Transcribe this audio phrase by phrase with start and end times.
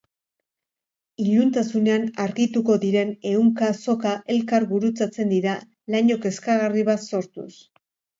[1.23, 5.53] Iluntasunean argituko diren ehunka soka elkar gurutzatzen dira
[5.97, 7.51] laino kezkagarri bat sortuz.